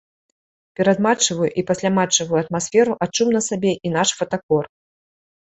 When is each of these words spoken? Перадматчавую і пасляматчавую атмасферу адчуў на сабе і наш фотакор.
Перадматчавую 0.77 1.49
і 1.63 1.63
пасляматчавую 1.69 2.39
атмасферу 2.45 2.97
адчуў 3.07 3.27
на 3.37 3.41
сабе 3.51 3.71
і 3.85 3.95
наш 3.99 4.09
фотакор. 4.23 4.65